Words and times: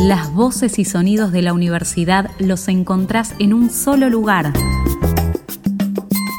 Las 0.00 0.32
voces 0.32 0.78
y 0.78 0.84
sonidos 0.84 1.32
de 1.32 1.42
la 1.42 1.52
universidad 1.52 2.30
los 2.38 2.68
encontrás 2.68 3.34
en 3.40 3.52
un 3.52 3.68
solo 3.68 4.08
lugar. 4.08 4.52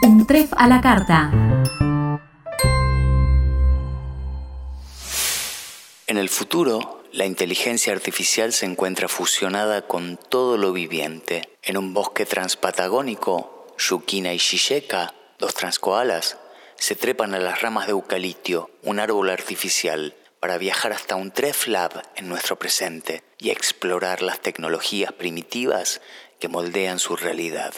Un 0.02 0.26
tref 0.26 0.54
a 0.56 0.70
la 0.70 0.80
carta. 0.80 1.30
En 6.08 6.18
el 6.18 6.30
futuro, 6.30 7.04
la 7.12 7.26
inteligencia 7.26 7.92
artificial 7.92 8.54
se 8.54 8.66
encuentra 8.66 9.10
fusionada 9.10 9.82
con 9.82 10.18
todo 10.30 10.56
lo 10.56 10.72
viviente. 10.72 11.50
En 11.62 11.76
un 11.76 11.94
bosque 11.94 12.26
transpatagónico, 12.26 13.68
Yukina 13.78 14.34
y 14.34 14.38
Shisheka, 14.38 15.14
dos 15.38 15.54
transkoalas, 15.54 16.38
se 16.78 16.96
trepan 16.96 17.34
a 17.34 17.40
las 17.40 17.62
ramas 17.62 17.88
de 17.88 17.92
eucalipto, 17.92 18.70
un 18.84 19.02
árbol 19.02 19.30
artificial, 19.30 20.16
para 20.40 20.58
viajar 20.58 20.94
hasta 20.94 21.16
un 21.16 21.32
Tref 21.32 21.68
Lab 21.68 22.04
en 22.16 22.30
nuestro 22.30 22.58
presente 22.58 23.24
y 23.38 23.50
explorar 23.50 24.22
las 24.22 24.42
tecnologías 24.42 25.12
primitivas 25.12 26.02
que 26.40 26.48
moldean 26.48 27.00
su 27.00 27.16
realidad. 27.16 27.74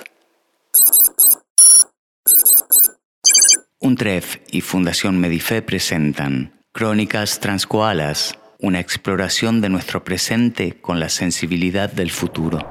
Un 3.79 3.95
Tref 3.95 4.37
y 4.51 4.61
Fundación 4.61 5.19
Medife 5.19 5.61
presentan 5.61 6.63
Crónicas 6.71 7.39
Transcoalas, 7.39 8.37
una 8.59 8.79
exploración 8.79 9.59
de 9.59 9.69
nuestro 9.69 10.03
presente 10.03 10.79
con 10.79 10.99
la 10.99 11.09
sensibilidad 11.09 11.91
del 11.91 12.11
futuro. 12.11 12.70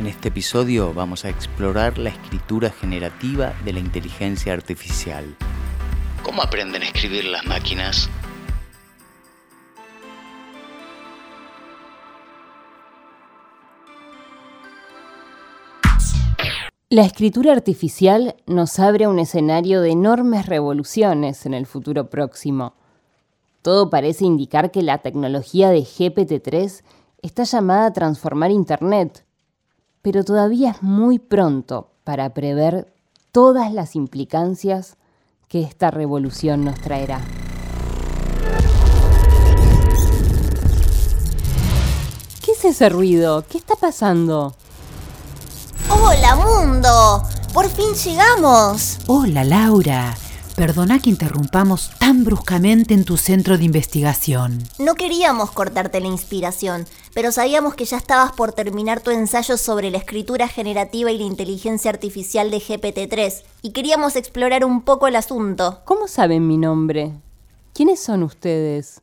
En 0.00 0.06
este 0.06 0.28
episodio 0.28 0.94
vamos 0.94 1.26
a 1.26 1.28
explorar 1.28 1.98
la 1.98 2.08
escritura 2.08 2.70
generativa 2.70 3.52
de 3.66 3.74
la 3.74 3.80
inteligencia 3.80 4.54
artificial. 4.54 5.36
¿Cómo 6.22 6.40
aprenden 6.40 6.80
a 6.80 6.86
escribir 6.86 7.26
las 7.26 7.44
máquinas? 7.44 8.08
La 16.88 17.02
escritura 17.02 17.52
artificial 17.52 18.36
nos 18.46 18.78
abre 18.78 19.06
un 19.06 19.18
escenario 19.18 19.82
de 19.82 19.90
enormes 19.90 20.46
revoluciones 20.46 21.44
en 21.44 21.52
el 21.52 21.66
futuro 21.66 22.08
próximo. 22.08 22.72
Todo 23.60 23.90
parece 23.90 24.24
indicar 24.24 24.70
que 24.70 24.80
la 24.80 24.96
tecnología 24.96 25.68
de 25.68 25.80
GPT-3 25.80 26.84
está 27.20 27.42
llamada 27.42 27.84
a 27.84 27.92
transformar 27.92 28.50
Internet 28.50 29.26
pero 30.02 30.24
todavía 30.24 30.70
es 30.70 30.82
muy 30.82 31.18
pronto 31.18 31.90
para 32.04 32.32
prever 32.34 32.92
todas 33.32 33.72
las 33.72 33.96
implicancias 33.96 34.96
que 35.48 35.62
esta 35.62 35.90
revolución 35.90 36.64
nos 36.64 36.80
traerá. 36.80 37.20
¿Qué 42.44 42.52
es 42.52 42.64
ese 42.64 42.88
ruido? 42.88 43.44
¿Qué 43.48 43.58
está 43.58 43.76
pasando? 43.76 44.54
¡Hola, 45.90 46.36
mundo! 46.36 47.22
¡Por 47.52 47.68
fin 47.68 47.94
llegamos! 47.94 48.98
Hola, 49.06 49.44
Laura. 49.44 50.16
Perdona 50.60 50.98
que 50.98 51.08
interrumpamos 51.08 51.90
tan 51.98 52.22
bruscamente 52.22 52.92
en 52.92 53.06
tu 53.06 53.16
centro 53.16 53.56
de 53.56 53.64
investigación. 53.64 54.58
No 54.78 54.94
queríamos 54.94 55.52
cortarte 55.52 56.00
la 56.00 56.08
inspiración, 56.08 56.84
pero 57.14 57.32
sabíamos 57.32 57.74
que 57.74 57.86
ya 57.86 57.96
estabas 57.96 58.32
por 58.32 58.52
terminar 58.52 59.00
tu 59.00 59.10
ensayo 59.10 59.56
sobre 59.56 59.90
la 59.90 59.96
escritura 59.96 60.48
generativa 60.48 61.10
y 61.10 61.16
la 61.16 61.24
inteligencia 61.24 61.90
artificial 61.90 62.50
de 62.50 62.58
GPT-3 62.58 63.42
y 63.62 63.70
queríamos 63.70 64.16
explorar 64.16 64.66
un 64.66 64.82
poco 64.82 65.06
el 65.06 65.16
asunto. 65.16 65.80
¿Cómo 65.86 66.06
saben 66.06 66.46
mi 66.46 66.58
nombre? 66.58 67.14
¿Quiénes 67.72 68.00
son 68.00 68.22
ustedes? 68.22 69.00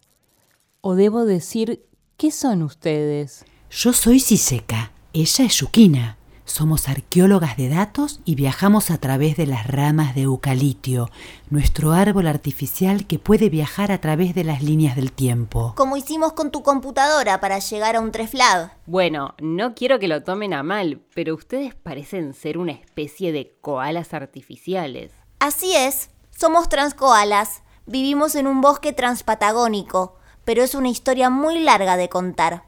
O 0.82 0.94
debo 0.94 1.26
decir, 1.26 1.84
¿qué 2.18 2.30
son 2.30 2.62
ustedes? 2.62 3.46
Yo 3.72 3.94
soy 3.94 4.20
Siseka, 4.20 4.92
ella 5.12 5.46
es 5.46 5.56
Yukina. 5.56 6.18
Somos 6.48 6.88
arqueólogas 6.88 7.58
de 7.58 7.68
datos 7.68 8.22
y 8.24 8.36
viajamos 8.36 8.90
a 8.90 8.98
través 8.98 9.36
de 9.36 9.46
las 9.46 9.68
ramas 9.68 10.16
de 10.16 10.22
eucalipto, 10.22 11.12
nuestro 11.50 11.92
árbol 11.92 12.26
artificial 12.26 13.06
que 13.06 13.20
puede 13.20 13.50
viajar 13.50 13.92
a 13.92 14.00
través 14.00 14.34
de 14.34 14.46
las 14.46 14.64
líneas 14.64 14.96
del 14.96 15.12
tiempo. 15.12 15.74
Como 15.76 15.98
hicimos 15.98 16.32
con 16.34 16.50
tu 16.50 16.64
computadora 16.64 17.42
para 17.42 17.60
llegar 17.60 17.98
a 17.98 18.00
un 18.00 18.14
Treflab. 18.14 18.72
Bueno, 18.86 19.36
no 19.40 19.76
quiero 19.76 20.00
que 20.00 20.08
lo 20.08 20.24
tomen 20.24 20.54
a 20.54 20.64
mal, 20.64 21.02
pero 21.14 21.36
ustedes 21.36 21.76
parecen 21.76 22.34
ser 22.34 22.58
una 22.58 22.72
especie 22.72 23.34
de 23.34 23.54
koalas 23.60 24.14
artificiales. 24.14 25.12
Así 25.40 25.76
es, 25.76 26.12
somos 26.32 26.70
transcoalas. 26.70 27.62
Vivimos 27.86 28.36
en 28.36 28.48
un 28.48 28.62
bosque 28.62 28.94
transpatagónico, 28.94 30.16
pero 30.46 30.64
es 30.64 30.76
una 30.76 30.90
historia 30.90 31.30
muy 31.30 31.60
larga 31.60 31.98
de 31.98 32.08
contar. 32.08 32.64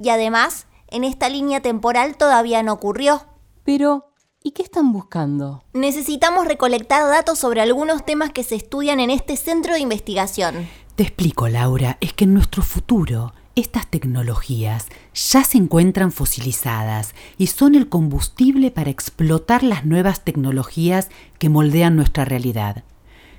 Y 0.00 0.10
además, 0.10 0.68
en 0.94 1.02
esta 1.04 1.28
línea 1.28 1.60
temporal 1.60 2.16
todavía 2.16 2.62
no 2.62 2.72
ocurrió. 2.72 3.26
Pero, 3.64 4.12
¿y 4.42 4.52
qué 4.52 4.62
están 4.62 4.92
buscando? 4.92 5.64
Necesitamos 5.72 6.46
recolectar 6.46 7.02
datos 7.08 7.38
sobre 7.38 7.60
algunos 7.60 8.06
temas 8.06 8.30
que 8.30 8.44
se 8.44 8.54
estudian 8.54 9.00
en 9.00 9.10
este 9.10 9.36
centro 9.36 9.74
de 9.74 9.80
investigación. 9.80 10.68
Te 10.94 11.02
explico, 11.02 11.48
Laura, 11.48 11.98
es 12.00 12.12
que 12.12 12.24
en 12.24 12.34
nuestro 12.34 12.62
futuro 12.62 13.32
estas 13.56 13.88
tecnologías 13.88 14.86
ya 15.14 15.42
se 15.42 15.58
encuentran 15.58 16.12
fosilizadas 16.12 17.14
y 17.38 17.48
son 17.48 17.74
el 17.74 17.88
combustible 17.88 18.70
para 18.70 18.90
explotar 18.90 19.64
las 19.64 19.84
nuevas 19.84 20.24
tecnologías 20.24 21.08
que 21.38 21.48
moldean 21.48 21.96
nuestra 21.96 22.24
realidad. 22.24 22.84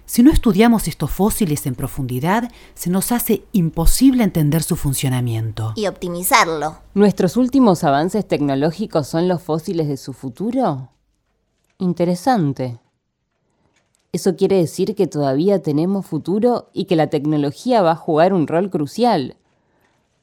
Si 0.06 0.22
no 0.22 0.32
estudiamos 0.32 0.88
estos 0.88 1.10
fósiles 1.12 1.66
en 1.66 1.76
profundidad, 1.76 2.52
se 2.76 2.90
nos 2.90 3.12
hace 3.12 3.44
imposible 3.54 4.24
entender 4.24 4.62
su 4.62 4.76
funcionamiento. 4.76 5.74
Y 5.76 5.88
optimizarlo. 5.88 6.78
¿Nuestros 6.94 7.38
últimos 7.38 7.84
avances 7.84 8.28
tecnológicos 8.28 9.08
son 9.08 9.28
los 9.28 9.42
fósiles 9.42 9.88
de 9.88 9.98
su 9.98 10.14
futuro? 10.14 10.90
Interesante. 11.80 12.80
Eso 14.12 14.36
quiere 14.36 14.58
decir 14.58 14.96
que 14.96 15.08
todavía 15.08 15.62
tenemos 15.62 16.06
futuro 16.06 16.70
y 16.72 16.86
que 16.86 16.96
la 16.96 17.08
tecnología 17.08 17.82
va 17.82 17.92
a 17.92 17.98
jugar 17.98 18.34
un 18.34 18.48
rol 18.48 18.70
crucial. 18.70 19.36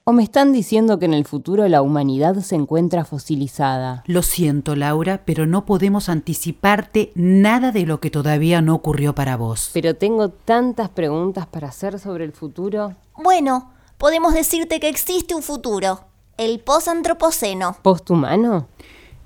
¿O 0.05 0.13
me 0.13 0.25
están 0.25 0.53
diciendo 0.53 0.99
que 0.99 1.05
en 1.05 1.15
el 1.15 1.25
futuro 1.25 1.69
la 1.69 1.81
humanidad 1.81 2.35
se 2.41 2.57
encuentra 2.57 3.05
fosilizada? 3.05 4.03
Lo 4.09 4.23
siento, 4.23 4.75
Laura, 4.75 5.23
pero 5.25 5.47
no 5.47 5.65
podemos 5.65 6.09
anticiparte 6.09 7.13
nada 7.15 7.71
de 7.71 7.87
lo 7.87 8.01
que 8.01 8.11
todavía 8.11 8.61
no 8.63 8.75
ocurrió 8.75 9.15
para 9.15 9.37
vos. 9.37 9.71
Pero 9.73 9.95
tengo 9.95 10.31
tantas 10.31 10.89
preguntas 10.89 11.47
para 11.47 11.69
hacer 11.69 12.01
sobre 12.01 12.25
el 12.25 12.33
futuro. 12.33 12.97
Bueno, 13.17 13.71
podemos 13.97 14.35
decirte 14.35 14.81
que 14.81 14.89
existe 14.89 15.37
un 15.37 15.43
futuro, 15.45 16.01
el 16.37 16.59
postantropoceno. 16.59 17.77
¿Posthumano? 17.83 18.67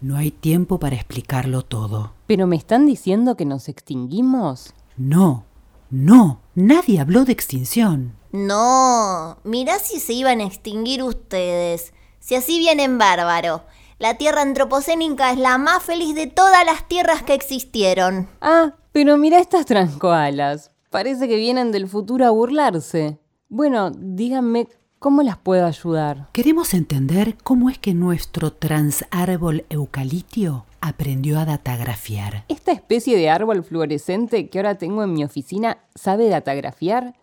No 0.02 0.16
hay 0.16 0.30
tiempo 0.30 0.78
para 0.78 0.96
explicarlo 0.96 1.62
todo. 1.62 2.12
¿Pero 2.26 2.46
me 2.46 2.56
están 2.56 2.84
diciendo 2.84 3.34
que 3.34 3.46
nos 3.46 3.70
extinguimos? 3.70 4.74
No, 4.98 5.44
no, 5.88 6.40
nadie 6.54 7.00
habló 7.00 7.24
de 7.24 7.32
extinción. 7.32 8.12
No, 8.36 9.38
mirá 9.44 9.78
si 9.78 9.98
se 9.98 10.12
iban 10.12 10.40
a 10.40 10.44
extinguir 10.44 11.02
ustedes. 11.02 11.94
Si 12.18 12.34
así 12.34 12.58
vienen 12.58 12.98
bárbaro. 12.98 13.64
La 13.98 14.18
tierra 14.18 14.42
antropocénica 14.42 15.32
es 15.32 15.38
la 15.38 15.56
más 15.56 15.82
feliz 15.82 16.14
de 16.14 16.26
todas 16.26 16.66
las 16.66 16.86
tierras 16.86 17.22
que 17.22 17.32
existieron. 17.32 18.28
Ah, 18.42 18.74
pero 18.92 19.16
mira 19.16 19.38
estas 19.38 19.64
transcoalas. 19.64 20.70
Parece 20.90 21.28
que 21.28 21.36
vienen 21.36 21.72
del 21.72 21.88
futuro 21.88 22.26
a 22.26 22.30
burlarse. 22.30 23.18
Bueno, 23.48 23.90
díganme 23.90 24.68
¿Cómo 24.98 25.22
las 25.22 25.36
puedo 25.36 25.66
ayudar? 25.66 26.28
Queremos 26.32 26.72
entender 26.72 27.36
cómo 27.44 27.68
es 27.68 27.78
que 27.78 27.92
nuestro 27.92 28.52
transárbol 28.52 29.66
eucaliptio 29.68 30.64
aprendió 30.80 31.38
a 31.38 31.44
datagrafiar. 31.44 32.44
¿Esta 32.48 32.72
especie 32.72 33.16
de 33.16 33.28
árbol 33.28 33.62
fluorescente 33.62 34.48
que 34.48 34.58
ahora 34.58 34.76
tengo 34.76 35.04
en 35.04 35.12
mi 35.12 35.22
oficina 35.22 35.78
sabe 35.94 36.28
datagrafiar? 36.30 37.14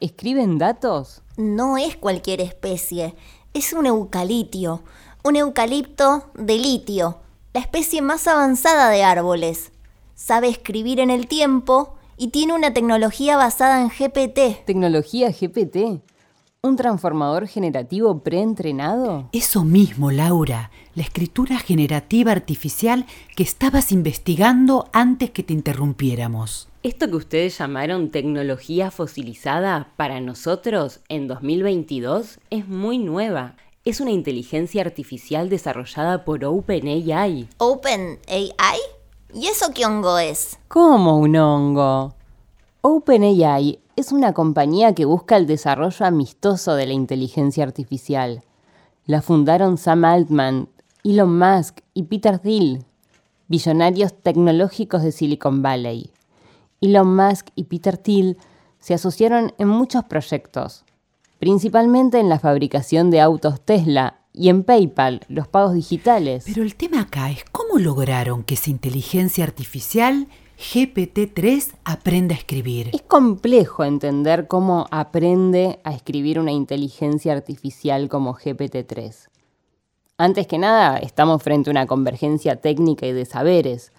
¿Escriben 0.00 0.58
datos? 0.58 1.22
No 1.36 1.78
es 1.78 1.96
cualquier 1.96 2.40
especie, 2.40 3.14
es 3.52 3.72
un 3.72 3.86
eucaliptio, 3.86 4.82
un 5.22 5.36
eucalipto 5.36 6.30
de 6.34 6.58
litio, 6.58 7.18
la 7.52 7.60
especie 7.60 8.02
más 8.02 8.26
avanzada 8.26 8.90
de 8.90 9.04
árboles. 9.04 9.72
Sabe 10.14 10.48
escribir 10.48 11.00
en 11.00 11.10
el 11.10 11.28
tiempo 11.28 11.94
y 12.16 12.28
tiene 12.28 12.54
una 12.54 12.74
tecnología 12.74 13.36
basada 13.36 13.80
en 13.80 13.88
GPT. 13.88 14.64
¿Tecnología 14.66 15.30
GPT? 15.30 16.02
¿Un 16.62 16.76
transformador 16.76 17.46
generativo 17.46 18.18
preentrenado? 18.20 19.28
Eso 19.32 19.64
mismo, 19.64 20.10
Laura, 20.10 20.70
la 20.94 21.02
escritura 21.02 21.58
generativa 21.58 22.32
artificial 22.32 23.06
que 23.36 23.42
estabas 23.42 23.92
investigando 23.92 24.88
antes 24.92 25.30
que 25.30 25.42
te 25.42 25.52
interrumpiéramos. 25.52 26.68
Esto 26.84 27.08
que 27.08 27.16
ustedes 27.16 27.56
llamaron 27.56 28.10
tecnología 28.10 28.90
fosilizada, 28.90 29.88
para 29.96 30.20
nosotros, 30.20 31.00
en 31.08 31.28
2022, 31.28 32.40
es 32.50 32.68
muy 32.68 32.98
nueva. 32.98 33.56
Es 33.86 34.00
una 34.00 34.10
inteligencia 34.10 34.82
artificial 34.82 35.48
desarrollada 35.48 36.26
por 36.26 36.44
OpenAI. 36.44 37.48
¿OpenAI? 37.56 38.78
¿Y 39.32 39.46
eso 39.46 39.72
qué 39.74 39.86
hongo 39.86 40.18
es? 40.18 40.58
¿Cómo 40.68 41.16
un 41.16 41.34
hongo? 41.36 42.16
OpenAI 42.82 43.78
es 43.96 44.12
una 44.12 44.34
compañía 44.34 44.94
que 44.94 45.06
busca 45.06 45.38
el 45.38 45.46
desarrollo 45.46 46.04
amistoso 46.04 46.74
de 46.74 46.84
la 46.84 46.92
inteligencia 46.92 47.64
artificial. 47.64 48.44
La 49.06 49.22
fundaron 49.22 49.78
Sam 49.78 50.04
Altman, 50.04 50.68
Elon 51.02 51.38
Musk 51.38 51.78
y 51.94 52.02
Peter 52.02 52.38
Thiel, 52.38 52.84
billonarios 53.48 54.12
tecnológicos 54.12 55.02
de 55.02 55.12
Silicon 55.12 55.62
Valley. 55.62 56.10
Elon 56.80 57.14
Musk 57.14 57.48
y 57.54 57.64
Peter 57.64 57.96
Thiel 57.96 58.36
se 58.78 58.94
asociaron 58.94 59.52
en 59.58 59.68
muchos 59.68 60.04
proyectos, 60.04 60.84
principalmente 61.38 62.20
en 62.20 62.28
la 62.28 62.38
fabricación 62.38 63.10
de 63.10 63.20
autos 63.20 63.60
Tesla 63.60 64.20
y 64.32 64.48
en 64.48 64.64
PayPal, 64.64 65.20
los 65.28 65.48
pagos 65.48 65.74
digitales. 65.74 66.44
Pero 66.46 66.62
el 66.62 66.74
tema 66.74 67.02
acá 67.02 67.30
es 67.30 67.44
cómo 67.52 67.78
lograron 67.78 68.42
que 68.42 68.54
esa 68.54 68.70
inteligencia 68.70 69.44
artificial 69.44 70.28
GPT-3 70.58 71.74
aprenda 71.84 72.34
a 72.34 72.38
escribir. 72.38 72.90
Es 72.92 73.02
complejo 73.02 73.84
entender 73.84 74.46
cómo 74.46 74.86
aprende 74.90 75.80
a 75.84 75.92
escribir 75.92 76.38
una 76.38 76.52
inteligencia 76.52 77.32
artificial 77.32 78.08
como 78.08 78.34
GPT-3. 78.34 79.28
Antes 80.16 80.46
que 80.46 80.58
nada, 80.58 80.98
estamos 80.98 81.42
frente 81.42 81.70
a 81.70 81.72
una 81.72 81.86
convergencia 81.86 82.56
técnica 82.56 83.06
y 83.06 83.12
de 83.12 83.24
saberes. 83.24 83.92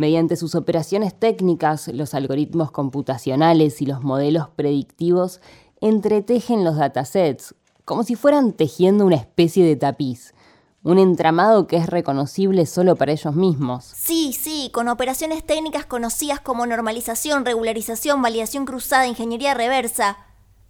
Mediante 0.00 0.36
sus 0.36 0.54
operaciones 0.54 1.12
técnicas, 1.12 1.88
los 1.88 2.14
algoritmos 2.14 2.70
computacionales 2.70 3.82
y 3.82 3.84
los 3.84 4.02
modelos 4.02 4.48
predictivos 4.48 5.42
entretejen 5.82 6.64
los 6.64 6.76
datasets, 6.76 7.54
como 7.84 8.02
si 8.02 8.14
fueran 8.14 8.54
tejiendo 8.54 9.04
una 9.04 9.16
especie 9.16 9.62
de 9.62 9.76
tapiz, 9.76 10.32
un 10.82 10.98
entramado 10.98 11.66
que 11.66 11.76
es 11.76 11.86
reconocible 11.86 12.64
solo 12.64 12.96
para 12.96 13.12
ellos 13.12 13.34
mismos. 13.34 13.84
Sí, 13.94 14.32
sí, 14.32 14.70
con 14.72 14.88
operaciones 14.88 15.44
técnicas 15.44 15.84
conocidas 15.84 16.40
como 16.40 16.64
normalización, 16.64 17.44
regularización, 17.44 18.22
validación 18.22 18.64
cruzada, 18.64 19.06
ingeniería 19.06 19.52
reversa. 19.52 20.16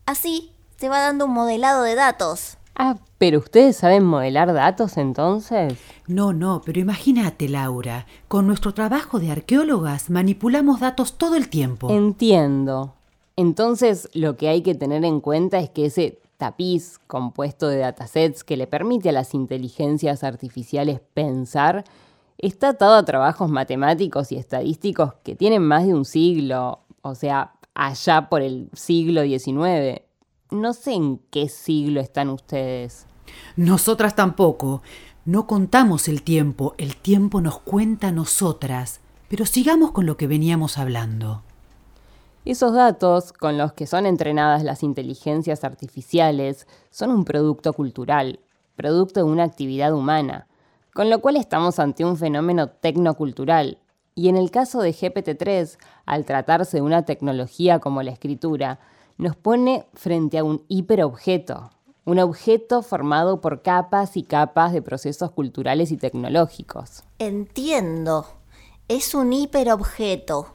Así 0.07 0.51
se 0.77 0.89
va 0.89 0.99
dando 0.99 1.27
un 1.27 1.35
modelado 1.35 1.85
de 1.85 1.95
datos. 1.95 2.57
Ah, 2.75 2.97
pero 3.19 3.39
ustedes 3.39 3.77
saben 3.77 4.03
modelar 4.03 4.53
datos 4.53 4.97
entonces. 4.97 5.75
No, 6.11 6.33
no, 6.33 6.61
pero 6.65 6.81
imagínate, 6.81 7.49
Laura, 7.49 8.05
con 8.27 8.49
nuestro 8.49 8.75
trabajo 8.75 9.21
de 9.21 9.31
arqueólogas 9.31 10.11
manipulamos 10.11 10.81
datos 10.81 11.17
todo 11.17 11.37
el 11.37 11.49
tiempo. 11.49 11.89
Entiendo. 11.89 12.95
Entonces, 13.37 14.09
lo 14.13 14.37
que 14.37 14.49
hay 14.49 14.63
que 14.63 14.75
tener 14.75 15.05
en 15.05 15.21
cuenta 15.21 15.61
es 15.61 15.71
que 15.71 15.87
ese 15.87 16.19
tapiz 16.37 16.99
compuesto 17.07 17.69
de 17.69 17.79
datasets 17.79 18.43
que 18.43 18.57
le 18.57 18.67
permite 18.67 19.11
a 19.11 19.13
las 19.13 19.35
inteligencias 19.35 20.25
artificiales 20.25 21.01
pensar, 21.15 21.85
está 22.39 22.71
atado 22.71 22.95
a 22.97 23.05
trabajos 23.05 23.49
matemáticos 23.49 24.33
y 24.33 24.37
estadísticos 24.37 25.15
que 25.23 25.37
tienen 25.37 25.63
más 25.63 25.87
de 25.87 25.95
un 25.95 26.05
siglo, 26.05 26.81
o 27.03 27.15
sea, 27.15 27.53
allá 27.73 28.29
por 28.29 28.43
el 28.43 28.69
siglo 28.73 29.23
XIX. 29.23 30.01
No 30.51 30.73
sé 30.73 30.95
en 30.95 31.21
qué 31.31 31.49
siglo 31.49 32.01
están 32.01 32.31
ustedes. 32.31 33.07
Nosotras 33.57 34.17
tampoco. 34.17 34.83
No 35.31 35.47
contamos 35.47 36.09
el 36.09 36.23
tiempo, 36.23 36.75
el 36.77 36.97
tiempo 36.97 37.41
nos 37.41 37.61
cuenta 37.61 38.11
nosotras. 38.11 38.99
Pero 39.29 39.47
sigamos 39.47 39.93
con 39.93 40.05
lo 40.05 40.17
que 40.17 40.27
veníamos 40.27 40.77
hablando. 40.77 41.45
Esos 42.45 42.73
datos 42.75 43.33
con 43.33 43.57
los 43.57 43.73
que 43.73 43.87
son 43.87 44.07
entrenadas 44.07 44.65
las 44.65 44.83
inteligencias 44.83 45.63
artificiales 45.63 46.67
son 46.91 47.13
un 47.13 47.25
producto 47.25 47.73
cultural, 47.75 48.41
producto 48.75 49.21
de 49.21 49.31
una 49.31 49.45
actividad 49.45 49.95
humana, 49.95 50.49
con 50.95 51.11
lo 51.11 51.21
cual 51.21 51.37
estamos 51.37 51.79
ante 51.79 52.05
un 52.05 52.17
fenómeno 52.17 52.67
tecnocultural. 52.67 53.79
Y 54.17 54.31
en 54.31 54.37
el 54.37 54.51
caso 54.51 54.81
de 54.81 54.93
GPT-3, 54.93 55.79
al 56.07 56.25
tratarse 56.25 56.79
de 56.79 56.83
una 56.83 57.05
tecnología 57.05 57.79
como 57.79 58.03
la 58.03 58.11
escritura, 58.11 58.81
nos 59.17 59.37
pone 59.37 59.87
frente 59.95 60.39
a 60.39 60.43
un 60.43 60.65
hiperobjeto, 60.67 61.71
un 62.05 62.19
objeto 62.19 62.83
formado 62.83 63.41
por 63.41 63.63
capas 63.63 64.17
y 64.17 64.23
capas 64.23 64.73
de 64.73 64.83
procesos 64.83 65.31
culturales 65.33 65.91
y 65.93 65.97
tecnológicos. 65.97 67.05
Entiendo. 67.19 68.27
Es 68.89 69.15
un 69.15 69.33
hiperobjeto 69.33 70.55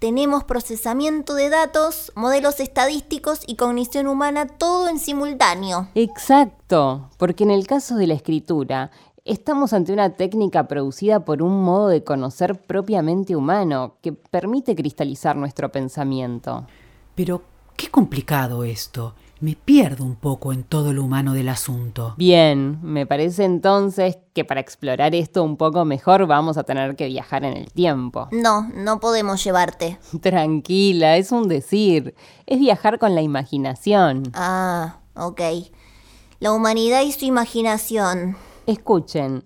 tenemos 0.00 0.44
procesamiento 0.44 1.34
de 1.34 1.50
datos, 1.50 2.10
modelos 2.16 2.58
estadísticos 2.58 3.40
y 3.46 3.56
cognición 3.56 4.06
humana 4.06 4.46
todo 4.46 4.88
en 4.88 4.98
simultáneo. 4.98 5.88
Exacto, 5.94 7.10
porque 7.18 7.44
en 7.44 7.50
el 7.50 7.66
caso 7.66 7.96
de 7.96 8.06
la 8.06 8.14
escritura, 8.14 8.90
estamos 9.26 9.74
ante 9.74 9.92
una 9.92 10.14
técnica 10.14 10.66
producida 10.66 11.26
por 11.26 11.42
un 11.42 11.62
modo 11.62 11.88
de 11.88 12.02
conocer 12.02 12.62
propiamente 12.62 13.36
humano 13.36 13.96
que 14.00 14.14
permite 14.14 14.74
cristalizar 14.74 15.36
nuestro 15.36 15.70
pensamiento. 15.70 16.66
Pero, 17.14 17.42
qué 17.80 17.88
complicado 17.88 18.62
esto 18.62 19.14
me 19.40 19.56
pierdo 19.56 20.04
un 20.04 20.14
poco 20.14 20.52
en 20.52 20.64
todo 20.64 20.92
lo 20.92 21.02
humano 21.02 21.32
del 21.32 21.48
asunto. 21.48 22.12
Bien, 22.18 22.78
me 22.82 23.06
parece 23.06 23.44
entonces 23.44 24.18
que 24.34 24.44
para 24.44 24.60
explorar 24.60 25.14
esto 25.14 25.42
un 25.42 25.56
poco 25.56 25.86
mejor 25.86 26.26
vamos 26.26 26.58
a 26.58 26.64
tener 26.64 26.94
que 26.94 27.06
viajar 27.06 27.42
en 27.44 27.56
el 27.56 27.72
tiempo. 27.72 28.28
No, 28.32 28.68
no 28.74 29.00
podemos 29.00 29.42
llevarte. 29.42 29.98
Tranquila, 30.20 31.16
es 31.16 31.32
un 31.32 31.48
decir. 31.48 32.14
Es 32.44 32.60
viajar 32.60 32.98
con 32.98 33.14
la 33.14 33.22
imaginación. 33.22 34.24
Ah, 34.34 34.98
ok. 35.16 35.40
La 36.38 36.52
humanidad 36.52 37.00
y 37.00 37.12
su 37.12 37.24
imaginación. 37.24 38.36
Escuchen, 38.66 39.44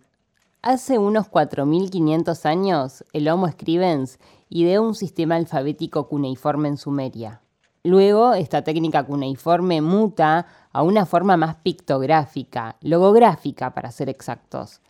hace 0.61 0.99
unos 0.99 1.31
4.500 1.31 2.47
años 2.47 3.05
el 3.13 3.29
Homo 3.29 3.49
scribens 3.49 4.19
ideó 4.49 4.83
un 4.83 4.97
sistema 4.97 5.37
alfabético 5.37 6.09
cuneiforme 6.09 6.67
en 6.67 6.79
Sumeria. 6.79 7.44
Luego, 7.87 8.33
esta 8.33 8.65
técnica 8.65 9.05
cuneiforme 9.05 9.83
muta 9.83 10.47
a 10.73 10.83
una 10.83 11.05
forma 11.05 11.37
más 11.37 11.57
pictográfica, 11.57 12.77
logográfica 12.81 13.75
para 13.75 13.93
ser 13.93 14.09
exactos. 14.09 14.81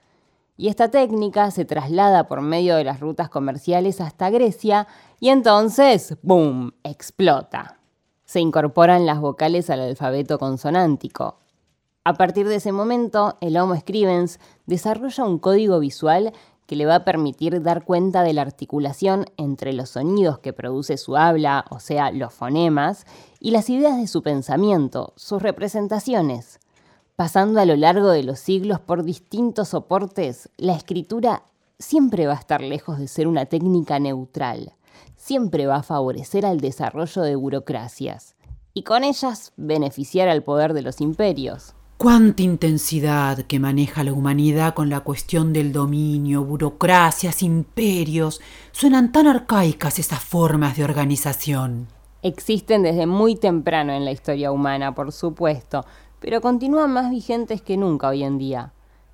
Y 0.57 0.69
esta 0.69 0.89
técnica 0.93 1.51
se 1.51 1.65
traslada 1.65 2.29
por 2.29 2.41
medio 2.41 2.77
de 2.77 2.85
las 2.85 3.01
rutas 3.01 3.29
comerciales 3.29 4.01
hasta 4.01 4.31
Grecia 4.31 4.87
y 5.19 5.31
entonces, 5.31 6.17
¡boom!, 6.23 6.73
explota. 6.85 7.81
Se 8.25 8.39
incorporan 8.39 9.07
las 9.07 9.19
vocales 9.19 9.71
al 9.71 9.81
alfabeto 9.81 10.39
consonántico. 10.39 11.41
A 12.05 12.15
partir 12.15 12.47
de 12.47 12.57
ese 12.57 12.71
momento, 12.71 13.37
el 13.41 13.57
Homo 13.57 13.75
scribens 13.77 14.39
desarrolla 14.67 15.25
un 15.25 15.41
código 15.41 15.81
visual 15.81 16.33
que 16.67 16.77
le 16.77 16.87
va 16.87 16.97
a 16.97 17.05
permitir 17.05 17.63
dar 17.63 17.85
cuenta 17.85 18.23
de 18.23 18.33
la 18.33 18.43
articulación 18.43 19.27
entre 19.37 19.73
los 19.73 19.91
sonidos 19.91 20.39
que 20.39 20.53
produce 20.53 20.97
su 20.97 21.17
habla, 21.17 21.65
o 21.71 21.81
sea, 21.81 22.11
los 22.11 22.33
fonemas, 22.33 23.07
y 23.41 23.51
las 23.51 23.69
ideas 23.71 23.97
de 23.97 24.07
su 24.07 24.23
pensamiento, 24.23 25.13
sus 25.17 25.43
representaciones. 25.43 26.61
Pasando 27.17 27.61
a 27.61 27.65
lo 27.65 27.77
largo 27.77 28.09
de 28.09 28.25
los 28.25 28.41
siglos 28.41 28.81
por 28.81 29.05
distintos 29.05 29.69
soportes, 29.69 30.49
la 30.57 30.75
escritura 30.75 31.45
siempre 31.79 32.27
va 32.27 32.33
a 32.33 32.39
estar 32.39 32.63
lejos 32.63 32.99
de 32.99 33.09
ser 33.09 33.29
una 33.29 33.47
técnica 33.47 33.99
neutral, 33.99 34.73
siempre 35.17 35.67
va 35.67 35.77
a 35.77 35.83
favorecer 35.83 36.47
al 36.47 36.61
desarrollo 36.61 37.23
de 37.23 37.37
burocracias, 37.37 38.35
y 38.73 38.83
con 38.83 39.05
ellas 39.05 39.53
beneficiar 39.57 40.29
al 40.29 40.43
poder 40.43 40.73
de 40.73 40.83
los 40.83 41.01
imperios. 41.01 41.75
Cuánta 41.97 42.43
intensidad 42.43 43.39
que 43.47 43.61
maneja 43.61 44.03
la 44.03 44.13
humanidad 44.13 44.75
con 44.75 44.91
la 44.91 45.01
cuestión 45.01 45.53
del 45.53 45.73
dominio, 45.73 46.45
burocracias, 46.45 47.43
imperios. 47.43 48.41
Suenan 48.73 49.13
tan 49.13 49.29
arcaicas 49.29 49.99
esas 49.99 50.23
formas 50.23 50.77
de 50.77 50.85
organización. 50.85 51.87
Existen 52.23 52.83
desde 52.83 53.07
muy 53.07 53.37
temprano 53.37 53.93
en 53.93 54.05
la 54.05 54.11
historia 54.11 54.51
humana, 54.51 54.95
por 54.95 55.13
supuesto, 55.13 55.85
pero 56.21 56.41
continúan 56.41 56.93
más 56.93 57.11
vigentes 57.11 57.63
que 57.63 57.77
nunca 57.77 58.09
hoy 58.09 58.25
en 58.25 58.39
día. 58.39 58.73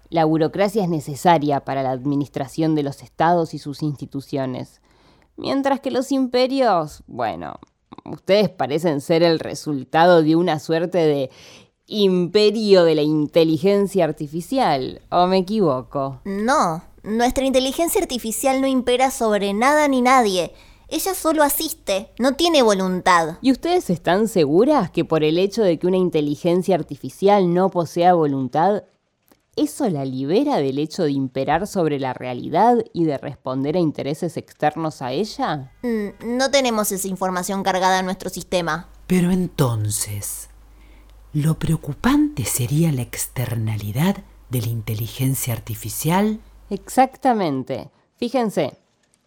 La 0.08 0.24
burocracia 0.24 0.82
es 0.82 0.88
necesaria 0.88 1.60
para 1.60 1.82
la 1.82 1.90
administración 1.90 2.74
de 2.74 2.82
los 2.82 3.02
estados 3.02 3.52
y 3.52 3.58
sus 3.58 3.82
instituciones, 3.82 4.80
mientras 5.36 5.80
que 5.80 5.90
los 5.90 6.12
imperios, 6.12 7.04
bueno, 7.06 7.60
ustedes 8.04 8.48
parecen 8.48 9.00
ser 9.00 9.22
el 9.22 9.38
resultado 9.38 10.22
de 10.22 10.34
una 10.34 10.58
suerte 10.58 10.98
de 10.98 11.30
imperio 11.90 12.84
de 12.84 12.94
la 12.94 13.02
inteligencia 13.02 14.04
artificial, 14.04 15.02
¿o 15.10 15.26
me 15.26 15.38
equivoco? 15.38 16.20
No, 16.24 16.82
nuestra 17.02 17.44
inteligencia 17.44 18.00
artificial 18.00 18.60
no 18.60 18.68
impera 18.68 19.10
sobre 19.10 19.52
nada 19.52 19.88
ni 19.88 20.00
nadie. 20.00 20.52
Ella 20.88 21.14
solo 21.14 21.42
asiste, 21.42 22.10
no 22.18 22.34
tiene 22.34 22.62
voluntad. 22.62 23.38
¿Y 23.42 23.52
ustedes 23.52 23.90
están 23.90 24.28
seguras 24.28 24.90
que 24.90 25.04
por 25.04 25.24
el 25.24 25.38
hecho 25.38 25.62
de 25.62 25.78
que 25.78 25.86
una 25.86 25.96
inteligencia 25.96 26.74
artificial 26.74 27.52
no 27.52 27.70
posea 27.70 28.14
voluntad, 28.14 28.84
eso 29.56 29.88
la 29.88 30.04
libera 30.04 30.58
del 30.58 30.78
hecho 30.78 31.02
de 31.02 31.10
imperar 31.10 31.66
sobre 31.66 31.98
la 31.98 32.12
realidad 32.12 32.78
y 32.92 33.04
de 33.04 33.18
responder 33.18 33.76
a 33.76 33.80
intereses 33.80 34.36
externos 34.36 35.02
a 35.02 35.12
ella? 35.12 35.72
Mm, 35.82 36.36
no 36.36 36.50
tenemos 36.50 36.92
esa 36.92 37.08
información 37.08 37.62
cargada 37.62 37.98
en 37.98 38.06
nuestro 38.06 38.30
sistema. 38.30 38.88
Pero 39.06 39.32
entonces, 39.32 40.49
lo 41.32 41.54
preocupante 41.60 42.44
sería 42.44 42.90
la 42.90 43.02
externalidad 43.02 44.16
de 44.48 44.62
la 44.62 44.66
inteligencia 44.66 45.54
artificial. 45.54 46.40
Exactamente. 46.70 47.90
Fíjense, 48.16 48.76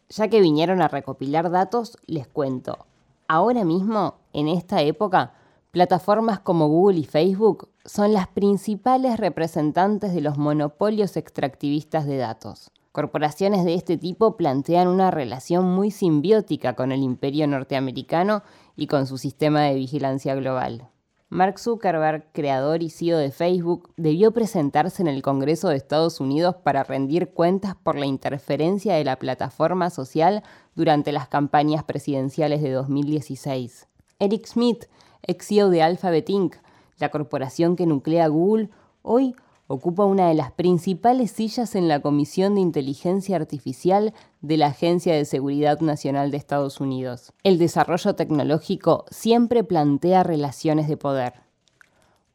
ya 0.10 0.28
que 0.28 0.42
vinieron 0.42 0.82
a 0.82 0.90
recopilar 0.90 1.50
datos, 1.50 1.98
les 2.06 2.28
cuento. 2.28 2.86
Ahora 3.30 3.64
mismo, 3.64 4.16
en 4.34 4.50
esta 4.50 4.82
época, 4.82 5.34
plataformas 5.72 6.40
como 6.40 6.68
Google 6.68 7.00
y 7.00 7.06
Facebook 7.06 7.70
son 7.86 8.12
las 8.12 8.28
principales 8.28 9.18
representantes 9.18 10.14
de 10.14 10.22
los 10.22 10.38
monopolios 10.38 11.16
extractivistas 11.16 12.06
de 12.06 12.18
datos. 12.18 12.70
Corporaciones 12.92 13.64
de 13.64 13.76
este 13.76 13.98
tipo 13.98 14.36
plantean 14.36 14.90
una 14.90 15.10
relación 15.10 15.74
muy 15.74 15.90
simbiótica 15.90 16.76
con 16.76 16.92
el 16.92 17.02
imperio 17.02 17.48
norteamericano 17.48 18.44
y 18.76 18.88
con 18.88 19.08
su 19.08 19.18
sistema 19.18 19.62
de 19.62 19.76
vigilancia 19.76 20.36
global. 20.36 20.90
Mark 21.34 21.58
Zuckerberg, 21.58 22.32
creador 22.32 22.84
y 22.84 22.92
CEO 22.92 23.18
de 23.18 23.32
Facebook, 23.32 23.92
debió 23.98 24.34
presentarse 24.34 25.02
en 25.02 25.08
el 25.08 25.24
Congreso 25.24 25.68
de 25.70 25.78
Estados 25.78 26.20
Unidos 26.20 26.58
para 26.58 26.84
rendir 26.84 27.32
cuentas 27.32 27.74
por 27.76 27.98
la 27.98 28.06
interferencia 28.06 28.94
de 28.94 29.04
la 29.04 29.18
plataforma 29.18 29.90
social 29.90 30.44
durante 30.76 31.12
las 31.12 31.28
campañas 31.28 31.86
presidenciales 31.86 32.62
de 32.62 32.70
2016. 32.74 33.88
Eric 34.20 34.46
Schmidt, 34.46 34.86
ex 35.24 35.48
CEO 35.48 35.72
de 35.72 35.82
Alphabet 35.82 36.30
Inc., 36.30 36.58
la 37.00 37.10
corporación 37.10 37.76
que 37.76 37.88
nuclea 37.88 38.28
Google, 38.28 38.70
hoy 39.02 39.36
ocupa 39.74 40.06
una 40.06 40.28
de 40.28 40.34
las 40.34 40.52
principales 40.52 41.32
sillas 41.32 41.76
en 41.76 41.88
la 41.88 42.00
Comisión 42.00 42.56
de 42.56 42.62
Inteligencia 42.62 43.36
Artificial 43.36 44.14
de 44.42 44.58
la 44.58 44.68
Agencia 44.68 45.14
de 45.16 45.26
Seguridad 45.26 45.80
Nacional 45.82 46.32
de 46.32 46.38
Estados 46.38 46.80
Unidos. 46.80 47.34
El 47.44 47.58
desarrollo 47.58 48.16
tecnológico 48.16 49.06
siempre 49.10 49.64
plantea 49.64 50.24
relaciones 50.24 50.88
de 50.88 50.98
poder. 50.98 51.34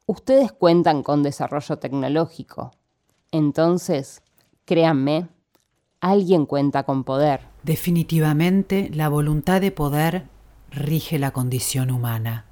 Ustedes 0.06 0.52
cuentan 0.52 1.02
con 1.02 1.22
desarrollo 1.22 1.78
tecnológico. 1.78 2.72
Entonces, 3.30 4.22
créanme, 4.64 5.28
alguien 6.00 6.46
cuenta 6.46 6.82
con 6.82 7.04
poder. 7.04 7.40
Definitivamente, 7.62 8.90
la 8.92 9.08
voluntad 9.08 9.60
de 9.60 9.70
poder 9.70 10.24
rige 10.70 11.18
la 11.18 11.30
condición 11.30 11.90
humana. 11.90 12.47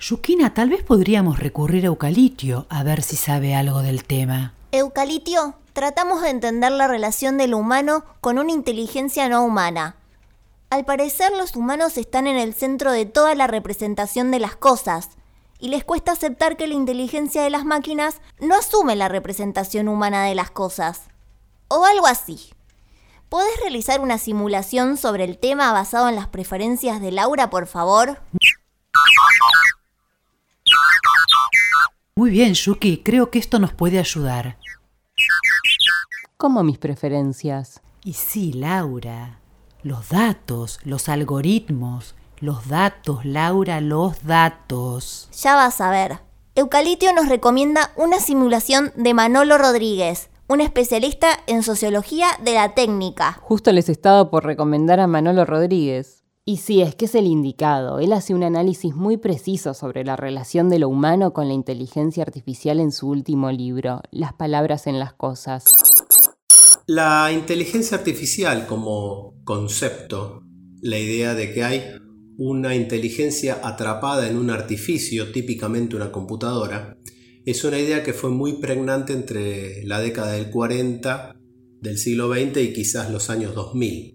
Yukina, 0.00 0.52
tal 0.52 0.68
vez 0.70 0.82
podríamos 0.82 1.38
recurrir 1.38 1.84
a 1.84 1.86
Eucalitio 1.86 2.66
a 2.68 2.82
ver 2.82 3.02
si 3.02 3.16
sabe 3.16 3.54
algo 3.54 3.82
del 3.82 4.04
tema. 4.04 4.52
Eucalitio, 4.72 5.54
tratamos 5.72 6.22
de 6.22 6.30
entender 6.30 6.72
la 6.72 6.88
relación 6.88 7.38
del 7.38 7.54
humano 7.54 8.04
con 8.20 8.38
una 8.38 8.52
inteligencia 8.52 9.28
no 9.28 9.44
humana. 9.44 9.96
Al 10.68 10.84
parecer 10.84 11.32
los 11.32 11.56
humanos 11.56 11.96
están 11.96 12.26
en 12.26 12.36
el 12.36 12.54
centro 12.54 12.92
de 12.92 13.06
toda 13.06 13.34
la 13.34 13.46
representación 13.46 14.30
de 14.30 14.40
las 14.40 14.56
cosas, 14.56 15.10
y 15.58 15.68
les 15.68 15.84
cuesta 15.84 16.12
aceptar 16.12 16.56
que 16.56 16.66
la 16.66 16.74
inteligencia 16.74 17.42
de 17.42 17.48
las 17.48 17.64
máquinas 17.64 18.20
no 18.40 18.54
asume 18.54 18.96
la 18.96 19.08
representación 19.08 19.88
humana 19.88 20.24
de 20.24 20.34
las 20.34 20.50
cosas. 20.50 21.04
O 21.68 21.86
algo 21.86 22.06
así. 22.06 22.52
¿Podés 23.30 23.56
realizar 23.62 24.00
una 24.00 24.18
simulación 24.18 24.96
sobre 24.96 25.24
el 25.24 25.38
tema 25.38 25.72
basado 25.72 26.08
en 26.08 26.16
las 26.16 26.28
preferencias 26.28 27.00
de 27.00 27.12
Laura, 27.12 27.48
por 27.48 27.66
favor? 27.66 28.18
Muy 32.16 32.30
bien, 32.30 32.54
Yuki, 32.54 33.02
creo 33.04 33.30
que 33.30 33.38
esto 33.38 33.58
nos 33.58 33.72
puede 33.72 33.98
ayudar. 33.98 34.56
¿Cómo 36.36 36.62
mis 36.62 36.78
preferencias? 36.78 37.80
Y 38.04 38.12
sí, 38.12 38.52
Laura, 38.52 39.40
los 39.82 40.10
datos, 40.10 40.78
los 40.84 41.08
algoritmos, 41.08 42.14
los 42.40 42.68
datos, 42.68 43.24
Laura, 43.24 43.80
los 43.80 44.24
datos. 44.24 45.28
Ya 45.42 45.54
vas 45.54 45.80
a 45.80 45.90
ver. 45.90 46.18
Eucalitio 46.54 47.12
nos 47.12 47.28
recomienda 47.28 47.90
una 47.96 48.20
simulación 48.20 48.92
de 48.96 49.14
Manolo 49.14 49.58
Rodríguez, 49.58 50.30
un 50.46 50.60
especialista 50.60 51.28
en 51.46 51.62
sociología 51.62 52.28
de 52.42 52.54
la 52.54 52.74
técnica. 52.74 53.38
Justo 53.40 53.72
les 53.72 53.88
estaba 53.88 54.30
por 54.30 54.44
recomendar 54.44 55.00
a 55.00 55.06
Manolo 55.06 55.44
Rodríguez. 55.44 56.23
Y 56.46 56.58
sí, 56.58 56.82
es 56.82 56.94
que 56.94 57.06
es 57.06 57.14
el 57.14 57.26
indicado. 57.26 58.00
Él 58.00 58.12
hace 58.12 58.34
un 58.34 58.42
análisis 58.42 58.94
muy 58.94 59.16
preciso 59.16 59.72
sobre 59.72 60.04
la 60.04 60.14
relación 60.14 60.68
de 60.68 60.78
lo 60.78 60.90
humano 60.90 61.32
con 61.32 61.48
la 61.48 61.54
inteligencia 61.54 62.22
artificial 62.22 62.80
en 62.80 62.92
su 62.92 63.08
último 63.08 63.50
libro, 63.50 64.02
Las 64.10 64.34
palabras 64.34 64.86
en 64.86 64.98
las 64.98 65.14
cosas. 65.14 65.64
La 66.86 67.32
inteligencia 67.32 67.96
artificial 67.96 68.66
como 68.66 69.42
concepto, 69.44 70.42
la 70.82 70.98
idea 70.98 71.34
de 71.34 71.54
que 71.54 71.64
hay 71.64 71.82
una 72.36 72.76
inteligencia 72.76 73.60
atrapada 73.62 74.28
en 74.28 74.36
un 74.36 74.50
artificio, 74.50 75.32
típicamente 75.32 75.96
una 75.96 76.12
computadora, 76.12 76.98
es 77.46 77.64
una 77.64 77.78
idea 77.78 78.02
que 78.02 78.12
fue 78.12 78.28
muy 78.28 78.60
pregnante 78.60 79.14
entre 79.14 79.82
la 79.84 79.98
década 79.98 80.32
del 80.32 80.50
40 80.50 81.36
del 81.80 81.96
siglo 81.96 82.30
XX 82.30 82.58
y 82.58 82.72
quizás 82.74 83.10
los 83.10 83.30
años 83.30 83.54
2000. 83.54 84.13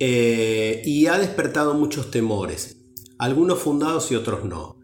Eh, 0.00 0.82
y 0.84 1.06
ha 1.06 1.18
despertado 1.18 1.74
muchos 1.74 2.10
temores, 2.10 2.76
algunos 3.18 3.58
fundados 3.58 4.10
y 4.12 4.14
otros 4.14 4.44
no. 4.44 4.78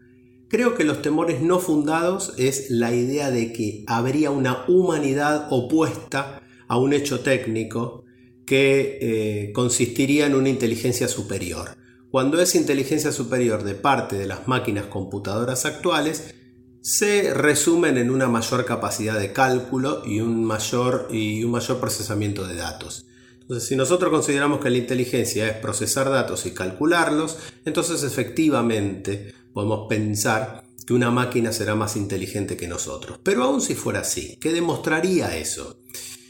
Creo 0.49 0.75
que 0.75 0.83
los 0.83 1.01
temores 1.01 1.41
no 1.41 1.59
fundados 1.59 2.33
es 2.37 2.69
la 2.69 2.93
idea 2.93 3.31
de 3.31 3.51
que 3.51 3.83
habría 3.87 4.31
una 4.31 4.65
humanidad 4.67 5.47
opuesta 5.49 6.41
a 6.67 6.77
un 6.77 6.93
hecho 6.93 7.21
técnico 7.21 8.03
que 8.45 8.99
eh, 9.01 9.51
consistiría 9.53 10.27
en 10.27 10.35
una 10.35 10.49
inteligencia 10.49 11.07
superior. 11.07 11.77
Cuando 12.11 12.39
esa 12.39 12.57
inteligencia 12.57 13.11
superior 13.11 13.63
de 13.63 13.75
parte 13.75 14.17
de 14.17 14.27
las 14.27 14.47
máquinas 14.47 14.85
computadoras 14.85 15.65
actuales 15.65 16.35
se 16.81 17.33
resumen 17.33 17.97
en 17.97 18.11
una 18.11 18.27
mayor 18.27 18.63
capacidad 18.63 19.19
de 19.19 19.33
cálculo 19.33 20.03
y 20.05 20.19
un 20.19 20.45
mayor, 20.45 21.07
y 21.09 21.43
un 21.43 21.51
mayor 21.51 21.79
procesamiento 21.79 22.45
de 22.47 22.55
datos. 22.55 23.07
Entonces, 23.45 23.69
si 23.69 23.75
nosotros 23.75 24.09
consideramos 24.09 24.59
que 24.59 24.71
la 24.71 24.77
inteligencia 24.77 25.47
es 25.47 25.57
procesar 25.57 26.09
datos 26.09 26.47
y 26.47 26.51
calcularlos, 26.51 27.37
entonces 27.63 28.01
efectivamente 28.01 29.35
podemos 29.53 29.85
pensar 29.87 30.63
que 30.87 30.93
una 30.95 31.11
máquina 31.11 31.51
será 31.51 31.75
más 31.75 31.95
inteligente 31.95 32.57
que 32.57 32.67
nosotros. 32.67 33.19
Pero 33.21 33.43
aún 33.43 33.61
si 33.61 33.75
fuera 33.75 33.99
así, 33.99 34.37
¿qué 34.41 34.51
demostraría 34.51 35.37
eso? 35.37 35.79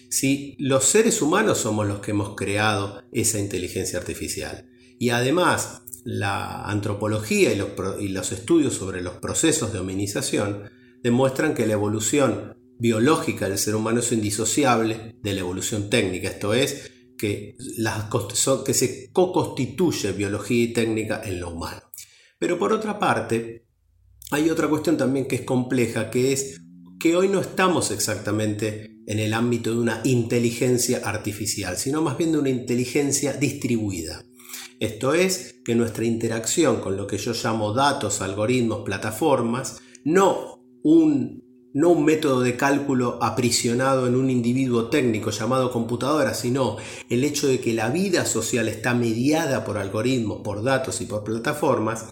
Si 0.10 0.58
los 0.60 0.84
seres 0.84 1.22
humanos 1.22 1.60
somos 1.60 1.88
los 1.88 2.00
que 2.00 2.12
hemos 2.12 2.36
creado 2.36 3.02
esa 3.14 3.40
inteligencia 3.40 3.98
artificial 3.98 4.70
y 5.00 5.12
además 5.12 5.84
la 6.04 6.66
antropología 6.66 7.54
y 7.54 7.56
los, 7.56 7.70
y 7.98 8.10
los 8.10 8.34
estudios 8.34 8.74
sobre 8.74 9.02
los 9.02 9.16
procesos 9.16 9.72
de 9.72 9.80
hominización 9.80 10.70
demuestran 11.02 11.54
que 11.54 11.66
la 11.66 11.74
evolución 11.74 12.58
biológica 12.78 13.48
del 13.48 13.58
ser 13.58 13.76
humano 13.76 14.02
es 14.02 14.12
indisociable 14.12 15.16
de 15.24 15.34
la 15.34 15.40
evolución 15.40 15.90
técnica, 15.90 16.28
esto 16.28 16.54
es, 16.54 16.92
que, 17.18 17.56
las, 17.78 18.06
que 18.66 18.74
se 18.74 19.12
co-constituye 19.12 20.12
biología 20.12 20.64
y 20.64 20.74
técnica 20.74 21.22
en 21.24 21.40
lo 21.40 21.52
humano. 21.52 21.82
Pero 22.40 22.60
por 22.60 22.74
otra 22.74 23.00
parte, 23.00 23.66
hay 24.32 24.50
otra 24.50 24.68
cuestión 24.68 24.98
también 24.98 25.28
que 25.28 25.38
es 25.38 25.42
compleja, 25.42 26.10
que 26.10 26.34
es 26.34 26.62
que 27.00 27.16
hoy 27.16 27.30
no 27.30 27.40
estamos 27.40 27.92
exactamente 27.92 28.98
en 29.08 29.20
el 29.20 29.34
ámbito 29.34 29.72
de 29.72 29.80
una 29.80 30.02
inteligencia 30.04 31.02
artificial, 31.04 31.78
sino 31.78 32.02
más 32.02 32.18
bien 32.18 32.32
de 32.32 32.40
una 32.40 32.50
inteligencia 32.50 33.34
distribuida. 33.34 34.26
Esto 34.80 35.14
es 35.14 35.62
que 35.64 35.76
nuestra 35.76 36.06
interacción 36.06 36.82
con 36.82 36.98
lo 36.98 37.08
que 37.08 37.18
yo 37.18 37.34
llamo 37.34 37.74
datos, 37.74 38.22
algoritmos, 38.22 38.82
plataformas, 38.84 39.82
no 40.04 40.60
un 40.84 41.45
no 41.76 41.90
un 41.90 42.06
método 42.06 42.40
de 42.40 42.56
cálculo 42.56 43.20
aprisionado 43.22 44.08
en 44.08 44.16
un 44.16 44.30
individuo 44.30 44.88
técnico 44.88 45.30
llamado 45.30 45.74
computadora, 45.74 46.34
sino 46.34 46.78
el 47.10 47.26
hecho 47.26 47.48
de 47.48 47.60
que 47.60 47.74
la 47.74 47.90
vida 47.90 48.26
social 48.26 48.70
está 48.70 48.94
mediada 48.94 49.66
por 49.66 49.78
algoritmos, 49.78 50.42
por 50.42 50.64
datos 50.64 51.02
y 51.02 51.06
por 51.06 51.26
plataformas, 51.26 52.06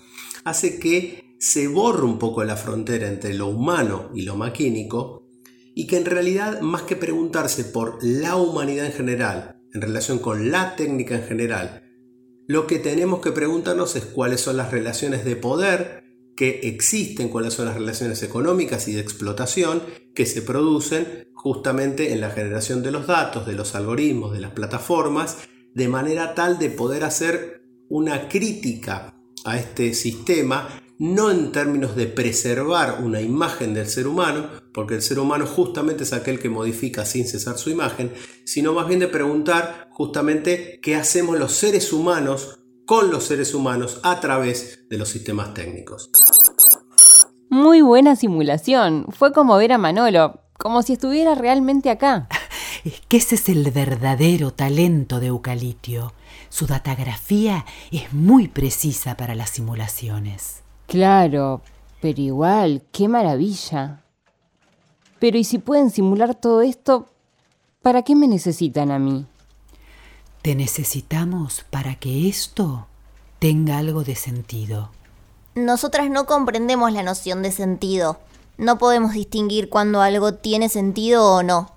hace 0.43 0.79
que 0.79 1.37
se 1.39 1.69
borre 1.69 2.03
un 2.03 2.19
poco 2.19 2.43
la 2.43 2.57
frontera 2.57 3.07
entre 3.07 3.33
lo 3.35 3.47
humano 3.47 4.09
y 4.13 4.23
lo 4.23 4.35
maquínico 4.35 5.29
y 5.73 5.87
que 5.87 5.95
en 5.95 6.05
realidad 6.05 6.59
más 6.59 6.81
que 6.81 6.97
preguntarse 6.97 7.63
por 7.63 7.99
la 8.01 8.35
humanidad 8.35 8.87
en 8.87 8.91
general, 8.91 9.61
en 9.73 9.81
relación 9.81 10.19
con 10.19 10.51
la 10.51 10.75
técnica 10.75 11.15
en 11.15 11.23
general, 11.23 11.83
lo 12.47 12.67
que 12.67 12.79
tenemos 12.79 13.21
que 13.21 13.31
preguntarnos 13.31 13.95
es 13.95 14.03
cuáles 14.03 14.41
son 14.41 14.57
las 14.57 14.71
relaciones 14.71 15.23
de 15.23 15.37
poder 15.37 16.02
que 16.35 16.61
existen, 16.63 17.29
cuáles 17.29 17.53
son 17.53 17.65
las 17.65 17.75
relaciones 17.75 18.23
económicas 18.23 18.87
y 18.87 18.93
de 18.93 19.01
explotación 19.01 19.83
que 20.15 20.25
se 20.25 20.41
producen 20.41 21.29
justamente 21.33 22.13
en 22.13 22.21
la 22.21 22.31
generación 22.31 22.81
de 22.83 22.91
los 22.91 23.07
datos, 23.07 23.45
de 23.45 23.53
los 23.53 23.75
algoritmos, 23.75 24.33
de 24.33 24.41
las 24.41 24.51
plataformas, 24.51 25.37
de 25.73 25.87
manera 25.87 26.33
tal 26.35 26.57
de 26.57 26.69
poder 26.69 27.03
hacer 27.03 27.63
una 27.89 28.27
crítica 28.29 29.13
a 29.45 29.57
este 29.57 29.93
sistema, 29.93 30.81
no 30.99 31.31
en 31.31 31.51
términos 31.51 31.95
de 31.95 32.07
preservar 32.07 33.03
una 33.03 33.21
imagen 33.21 33.73
del 33.73 33.87
ser 33.87 34.07
humano, 34.07 34.49
porque 34.73 34.95
el 34.95 35.01
ser 35.01 35.19
humano 35.19 35.45
justamente 35.45 36.03
es 36.03 36.13
aquel 36.13 36.39
que 36.39 36.49
modifica 36.49 37.05
sin 37.05 37.27
cesar 37.27 37.57
su 37.57 37.69
imagen, 37.69 38.11
sino 38.45 38.73
más 38.73 38.87
bien 38.87 38.99
de 38.99 39.07
preguntar 39.07 39.89
justamente 39.91 40.79
qué 40.81 40.95
hacemos 40.95 41.37
los 41.37 41.51
seres 41.53 41.91
humanos 41.91 42.62
con 42.85 43.11
los 43.11 43.23
seres 43.23 43.53
humanos 43.53 43.99
a 44.03 44.19
través 44.19 44.87
de 44.89 44.97
los 44.97 45.09
sistemas 45.09 45.53
técnicos. 45.53 46.09
Muy 47.49 47.81
buena 47.81 48.15
simulación. 48.15 49.05
Fue 49.11 49.31
como 49.31 49.55
ver 49.57 49.73
a 49.73 49.77
Manolo, 49.77 50.41
como 50.57 50.81
si 50.81 50.93
estuviera 50.93 51.35
realmente 51.35 51.89
acá. 51.89 52.27
Es 52.83 52.99
que 53.07 53.15
ese 53.15 53.35
es 53.35 53.47
el 53.47 53.71
verdadero 53.71 54.51
talento 54.51 55.21
de 55.21 55.27
Eucalitio. 55.27 56.11
Su 56.49 56.67
datagrafía 56.67 57.65
es 57.91 58.11
muy 58.11 58.49
precisa 58.49 59.15
para 59.15 59.35
las 59.35 59.51
simulaciones. 59.51 60.63
Claro, 60.87 61.61
pero 62.01 62.19
igual, 62.19 62.83
qué 62.91 63.07
maravilla. 63.07 64.03
Pero 65.19 65.37
¿y 65.37 65.45
si 65.45 65.59
pueden 65.59 65.91
simular 65.91 66.35
todo 66.35 66.61
esto? 66.61 67.07
¿Para 67.81 68.01
qué 68.01 68.15
me 68.15 68.27
necesitan 68.27 68.91
a 68.91 68.99
mí? 68.99 69.25
Te 70.43 70.55
necesitamos 70.55 71.63
para 71.69 71.95
que 71.95 72.27
esto 72.27 72.85
tenga 73.39 73.77
algo 73.77 74.03
de 74.03 74.15
sentido. 74.15 74.89
Nosotras 75.55 76.09
no 76.09 76.25
comprendemos 76.25 76.91
la 76.91 77.01
noción 77.01 77.41
de 77.43 77.51
sentido. 77.53 78.19
No 78.57 78.77
podemos 78.77 79.13
distinguir 79.13 79.69
cuando 79.69 80.01
algo 80.01 80.33
tiene 80.33 80.67
sentido 80.67 81.25
o 81.33 81.43
no. 81.43 81.71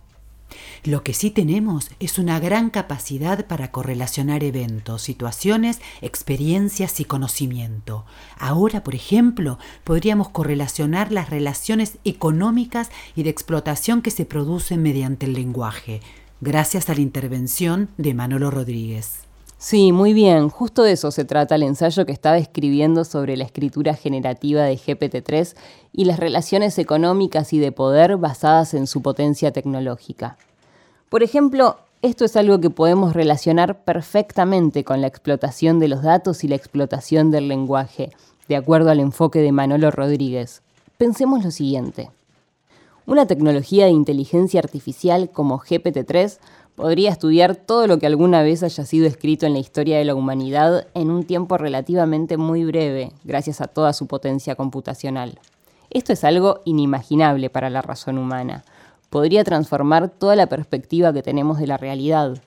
Lo 0.83 1.05
que 1.05 1.15
sí 1.15 1.31
tenemos 1.31 1.91
es 2.01 2.19
una 2.19 2.41
gran 2.41 2.71
capacidad 2.71 3.47
para 3.47 3.71
correlacionar 3.71 4.43
eventos, 4.43 5.01
situaciones, 5.03 5.81
experiencias 6.01 6.99
y 6.99 7.05
conocimiento. 7.05 8.05
Ahora, 8.37 8.83
por 8.83 8.97
ejemplo, 8.97 9.61
podríamos 9.85 10.31
correlacionar 10.31 11.13
las 11.13 11.31
relaciones 11.31 11.99
económicas 12.03 12.91
y 13.15 13.23
de 13.23 13.31
explotación 13.31 14.03
que 14.03 14.11
se 14.11 14.25
producen 14.25 14.83
mediante 14.83 15.27
el 15.27 15.35
lenguaje, 15.35 16.01
gracias 16.41 16.91
a 16.91 16.95
la 16.95 17.01
intervención 17.01 17.89
de 17.97 18.15
Manolo 18.15 18.51
Rodríguez. 18.51 19.27
Sí, 19.59 19.91
muy 19.91 20.13
bien. 20.13 20.51
Justo 20.51 20.83
de 20.83 20.93
eso 20.93 21.11
se 21.11 21.25
trata 21.25 21.55
el 21.55 21.63
ensayo 21.63 22.05
que 22.05 22.13
estaba 22.13 22.37
escribiendo 22.37 23.05
sobre 23.05 23.37
la 23.37 23.45
escritura 23.45 23.95
generativa 23.95 24.63
de 24.65 24.77
GPT-3 24.77 25.57
y 25.93 26.05
las 26.05 26.21
relaciones 26.21 26.79
económicas 26.79 27.53
y 27.55 27.59
de 27.59 27.73
poder 27.73 28.19
basadas 28.19 28.75
en 28.75 28.87
su 28.87 29.01
potencia 29.01 29.53
tecnológica. 29.53 30.37
Por 31.09 31.23
ejemplo, 31.23 31.79
esto 32.03 32.27
es 32.27 32.37
algo 32.37 32.61
que 32.61 32.69
podemos 32.69 33.15
relacionar 33.15 33.83
perfectamente 33.83 34.85
con 34.85 35.01
la 35.01 35.07
explotación 35.07 35.79
de 35.79 35.89
los 35.89 36.03
datos 36.03 36.45
y 36.45 36.49
la 36.49 36.57
explotación 36.57 37.31
del 37.31 37.49
lenguaje, 37.49 38.13
de 38.49 38.57
acuerdo 38.57 38.91
al 38.91 39.01
enfoque 39.01 39.39
de 39.39 39.53
Manolo 39.53 39.91
Rodríguez. 39.91 40.63
Pensemos 40.99 41.43
lo 41.43 41.51
siguiente. 41.51 42.11
Una 43.07 43.25
tecnología 43.27 43.85
de 43.85 43.93
inteligencia 43.93 44.59
artificial 44.59 45.31
como 45.31 45.61
GPT-3 45.61 46.39
podría 46.75 47.13
estudiar 47.13 47.55
todo 47.55 47.87
lo 47.87 48.01
que 48.01 48.07
alguna 48.09 48.43
vez 48.43 48.65
haya 48.65 48.85
sido 48.85 49.07
escrito 49.07 49.47
en 49.47 49.53
la 49.53 49.61
historia 49.61 49.97
de 49.97 50.05
la 50.05 50.17
humanidad 50.17 50.89
en 50.93 51.13
un 51.13 51.23
tiempo 51.23 51.57
relativamente 51.57 52.37
muy 52.37 52.65
breve, 52.65 53.13
gracias 53.23 53.61
a 53.61 53.69
toda 53.69 53.93
su 53.93 54.09
potencia 54.09 54.57
computacional. 54.57 55.39
Esto 55.89 56.13
es 56.13 56.25
algo 56.25 56.63
inimaginable 56.65 57.49
para 57.49 57.71
la 57.71 57.81
razón 57.81 58.19
humana. 58.19 58.65
Podría 59.09 59.45
transformar 59.45 60.09
toda 60.09 60.35
la 60.35 60.49
perspectiva 60.49 61.13
que 61.13 61.23
tenemos 61.23 61.61
de 61.61 61.69
la 61.69 61.77
realidad. 61.77 62.43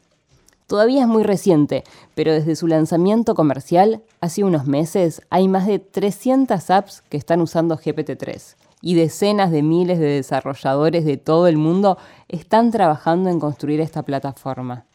Todavía 0.68 1.04
es 1.04 1.08
muy 1.08 1.24
reciente, 1.24 1.86
pero 2.16 2.34
desde 2.34 2.58
su 2.58 2.68
lanzamiento 2.68 3.34
comercial, 3.34 4.02
hace 4.20 4.44
unos 4.44 4.68
meses, 4.68 5.22
hay 5.30 5.48
más 5.48 5.68
de 5.68 5.80
300 5.80 6.70
apps 6.70 7.02
que 7.08 7.16
están 7.16 7.40
usando 7.40 7.78
GPT-3 7.78 8.58
y 8.82 8.96
decenas 8.96 9.52
de 9.52 9.62
miles 9.62 10.00
de 10.00 10.08
desarrolladores 10.08 11.06
de 11.06 11.18
todo 11.18 11.48
el 11.48 11.58
mundo 11.58 11.98
están 12.28 12.72
trabajando 12.72 13.30
en 13.30 13.40
construir 13.40 13.82
esta 13.82 14.04
plataforma. 14.04 14.86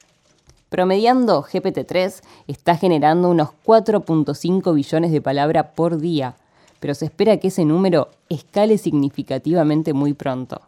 Promediando, 0.68 1.44
GPT-3 1.44 2.22
está 2.48 2.76
generando 2.76 3.30
unos 3.30 3.50
4.5 3.64 4.74
billones 4.74 5.12
de 5.12 5.20
palabras 5.20 5.66
por 5.74 5.98
día, 5.98 6.34
pero 6.80 6.94
se 6.94 7.04
espera 7.04 7.36
que 7.36 7.48
ese 7.48 7.64
número 7.64 8.08
escale 8.28 8.78
significativamente 8.78 9.92
muy 9.92 10.14
pronto. 10.14 10.62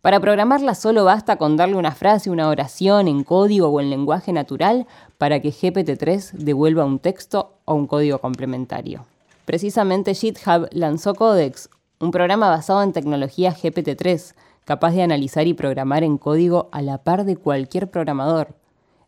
Para 0.00 0.20
programarla 0.20 0.74
solo 0.74 1.04
basta 1.04 1.36
con 1.36 1.56
darle 1.56 1.74
una 1.74 1.90
frase, 1.90 2.30
una 2.30 2.48
oración 2.48 3.08
en 3.08 3.24
código 3.24 3.68
o 3.68 3.80
en 3.80 3.90
lenguaje 3.90 4.32
natural 4.32 4.86
para 5.18 5.40
que 5.40 5.50
GPT-3 5.50 6.32
devuelva 6.32 6.84
un 6.84 7.00
texto 7.00 7.54
o 7.64 7.74
un 7.74 7.88
código 7.88 8.18
complementario. 8.18 9.04
Precisamente 9.46 10.14
GitHub 10.14 10.68
lanzó 10.70 11.14
Codex, 11.14 11.68
un 11.98 12.10
programa 12.10 12.50
basado 12.50 12.82
en 12.82 12.92
tecnología 12.92 13.54
GPT-3, 13.54 14.34
capaz 14.64 14.92
de 14.92 15.02
analizar 15.02 15.46
y 15.46 15.54
programar 15.54 16.04
en 16.04 16.18
código 16.18 16.68
a 16.72 16.82
la 16.82 16.98
par 16.98 17.24
de 17.24 17.36
cualquier 17.36 17.90
programador. 17.90 18.54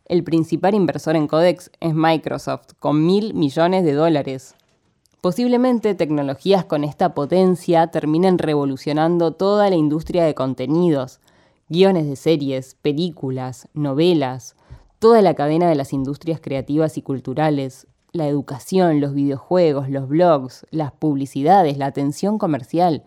El 0.05 0.23
principal 0.23 0.73
inversor 0.73 1.15
en 1.15 1.27
Codex 1.27 1.69
es 1.79 1.93
Microsoft, 1.93 2.73
con 2.79 3.05
mil 3.05 3.35
millones 3.35 3.83
de 3.83 3.93
dólares. 3.93 4.55
Posiblemente 5.21 5.93
tecnologías 5.93 6.65
con 6.65 6.83
esta 6.83 7.13
potencia 7.13 7.87
terminen 7.87 8.39
revolucionando 8.39 9.33
toda 9.33 9.69
la 9.69 9.75
industria 9.75 10.23
de 10.23 10.33
contenidos, 10.33 11.19
guiones 11.67 12.07
de 12.07 12.15
series, 12.15 12.75
películas, 12.81 13.67
novelas, 13.75 14.55
toda 14.97 15.21
la 15.21 15.35
cadena 15.35 15.69
de 15.69 15.75
las 15.75 15.93
industrias 15.93 16.39
creativas 16.41 16.97
y 16.97 17.03
culturales, 17.03 17.85
la 18.11 18.27
educación, 18.27 19.01
los 19.01 19.13
videojuegos, 19.13 19.89
los 19.89 20.07
blogs, 20.07 20.65
las 20.71 20.91
publicidades, 20.91 21.77
la 21.77 21.87
atención 21.87 22.37
comercial. 22.37 23.03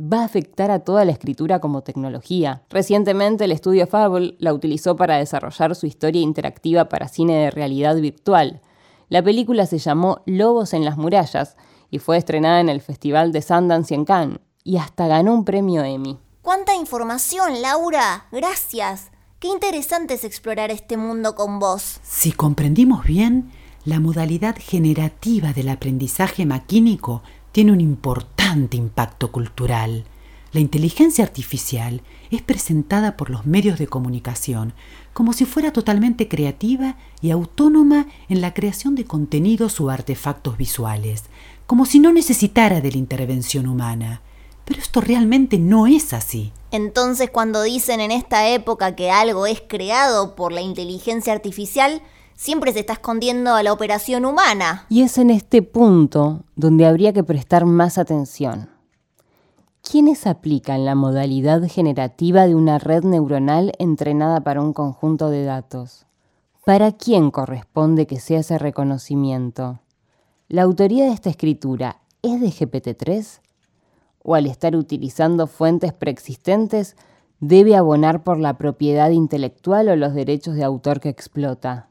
Va 0.00 0.20
a 0.20 0.24
afectar 0.24 0.70
a 0.70 0.80
toda 0.80 1.04
la 1.04 1.12
escritura 1.12 1.60
como 1.60 1.82
tecnología. 1.82 2.62
Recientemente 2.70 3.44
el 3.44 3.52
estudio 3.52 3.86
Fable 3.86 4.36
la 4.38 4.52
utilizó 4.52 4.96
para 4.96 5.16
desarrollar 5.16 5.74
su 5.74 5.86
historia 5.86 6.20
interactiva 6.20 6.88
para 6.88 7.08
cine 7.08 7.34
de 7.36 7.50
realidad 7.50 7.96
virtual. 7.96 8.60
La 9.08 9.22
película 9.22 9.66
se 9.66 9.78
llamó 9.78 10.20
Lobos 10.26 10.74
en 10.74 10.84
las 10.84 10.98
murallas 10.98 11.56
y 11.90 11.98
fue 11.98 12.16
estrenada 12.16 12.60
en 12.60 12.68
el 12.68 12.80
Festival 12.80 13.32
de 13.32 13.42
Sundance 13.42 13.94
en 13.94 14.04
Cannes 14.04 14.40
y 14.64 14.78
hasta 14.78 15.06
ganó 15.06 15.32
un 15.32 15.44
premio 15.44 15.84
Emmy. 15.84 16.18
¡Cuánta 16.42 16.74
información, 16.74 17.62
Laura! 17.62 18.26
Gracias. 18.32 19.10
Qué 19.38 19.48
interesante 19.48 20.14
es 20.14 20.24
explorar 20.24 20.70
este 20.70 20.96
mundo 20.96 21.34
con 21.34 21.58
vos. 21.58 22.00
Si 22.02 22.32
comprendimos 22.32 23.04
bien, 23.04 23.52
la 23.86 24.00
modalidad 24.00 24.56
generativa 24.58 25.52
del 25.52 25.68
aprendizaje 25.68 26.44
maquínico 26.44 27.22
tiene 27.52 27.70
un 27.70 27.80
importante 27.80 28.76
impacto 28.76 29.30
cultural. 29.30 30.04
La 30.52 30.58
inteligencia 30.58 31.22
artificial 31.22 32.02
es 32.32 32.42
presentada 32.42 33.16
por 33.16 33.30
los 33.30 33.46
medios 33.46 33.78
de 33.78 33.86
comunicación 33.86 34.74
como 35.12 35.32
si 35.32 35.44
fuera 35.44 35.72
totalmente 35.72 36.26
creativa 36.26 36.96
y 37.22 37.30
autónoma 37.30 38.08
en 38.28 38.40
la 38.40 38.54
creación 38.54 38.96
de 38.96 39.04
contenidos 39.04 39.80
o 39.80 39.88
artefactos 39.88 40.56
visuales, 40.56 41.22
como 41.68 41.86
si 41.86 42.00
no 42.00 42.12
necesitara 42.12 42.80
de 42.80 42.90
la 42.90 42.98
intervención 42.98 43.68
humana. 43.68 44.20
Pero 44.64 44.80
esto 44.80 45.00
realmente 45.00 45.60
no 45.60 45.86
es 45.86 46.12
así. 46.12 46.52
Entonces 46.72 47.30
cuando 47.30 47.62
dicen 47.62 48.00
en 48.00 48.10
esta 48.10 48.48
época 48.48 48.96
que 48.96 49.12
algo 49.12 49.46
es 49.46 49.62
creado 49.64 50.34
por 50.34 50.52
la 50.52 50.60
inteligencia 50.60 51.32
artificial, 51.32 52.02
siempre 52.36 52.72
se 52.72 52.80
está 52.80 52.92
escondiendo 52.92 53.54
a 53.54 53.62
la 53.62 53.72
operación 53.72 54.24
humana. 54.24 54.86
Y 54.88 55.02
es 55.02 55.18
en 55.18 55.30
este 55.30 55.62
punto 55.62 56.44
donde 56.54 56.86
habría 56.86 57.12
que 57.12 57.24
prestar 57.24 57.64
más 57.64 57.98
atención. 57.98 58.68
¿Quiénes 59.82 60.26
aplican 60.26 60.84
la 60.84 60.94
modalidad 60.94 61.62
generativa 61.68 62.46
de 62.46 62.54
una 62.54 62.78
red 62.78 63.04
neuronal 63.04 63.72
entrenada 63.78 64.40
para 64.40 64.60
un 64.60 64.72
conjunto 64.72 65.30
de 65.30 65.44
datos? 65.44 66.06
¿Para 66.64 66.92
quién 66.92 67.30
corresponde 67.30 68.06
que 68.06 68.18
sea 68.18 68.40
ese 68.40 68.58
reconocimiento? 68.58 69.80
¿La 70.48 70.62
autoría 70.62 71.04
de 71.04 71.12
esta 71.12 71.30
escritura 71.30 72.00
es 72.22 72.40
de 72.40 72.48
GPT-3? 72.48 73.40
¿O 74.24 74.34
al 74.34 74.46
estar 74.46 74.74
utilizando 74.74 75.46
fuentes 75.46 75.92
preexistentes, 75.92 76.96
debe 77.38 77.76
abonar 77.76 78.24
por 78.24 78.40
la 78.40 78.58
propiedad 78.58 79.10
intelectual 79.10 79.88
o 79.88 79.94
los 79.94 80.14
derechos 80.14 80.56
de 80.56 80.64
autor 80.64 80.98
que 80.98 81.08
explota? 81.08 81.88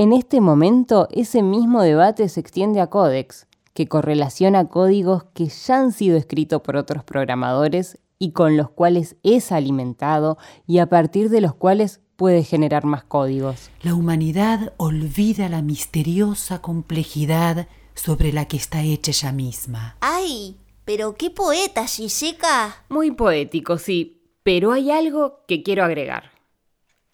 En 0.00 0.14
este 0.14 0.40
momento, 0.40 1.08
ese 1.10 1.42
mismo 1.42 1.82
debate 1.82 2.26
se 2.30 2.40
extiende 2.40 2.80
a 2.80 2.86
Codex, 2.86 3.46
que 3.74 3.86
correlaciona 3.86 4.66
códigos 4.66 5.24
que 5.34 5.48
ya 5.48 5.78
han 5.78 5.92
sido 5.92 6.16
escritos 6.16 6.62
por 6.62 6.76
otros 6.76 7.04
programadores 7.04 7.98
y 8.18 8.32
con 8.32 8.56
los 8.56 8.70
cuales 8.70 9.16
es 9.22 9.52
alimentado 9.52 10.38
y 10.66 10.78
a 10.78 10.86
partir 10.86 11.28
de 11.28 11.42
los 11.42 11.54
cuales 11.54 12.00
puede 12.16 12.44
generar 12.44 12.86
más 12.86 13.04
códigos. 13.04 13.68
La 13.82 13.92
humanidad 13.92 14.72
olvida 14.78 15.50
la 15.50 15.60
misteriosa 15.60 16.62
complejidad 16.62 17.68
sobre 17.92 18.32
la 18.32 18.48
que 18.48 18.56
está 18.56 18.80
hecha 18.80 19.10
ella 19.10 19.32
misma. 19.32 19.96
¡Ay! 20.00 20.56
Pero 20.86 21.14
qué 21.14 21.28
poeta, 21.28 21.84
Shisheka. 21.84 22.86
Muy 22.88 23.10
poético, 23.10 23.76
sí, 23.76 24.22
pero 24.44 24.72
hay 24.72 24.90
algo 24.90 25.40
que 25.46 25.62
quiero 25.62 25.84
agregar. 25.84 26.30